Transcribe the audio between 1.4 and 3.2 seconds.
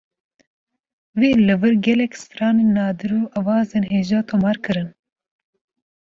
li wir gelek stranên nadir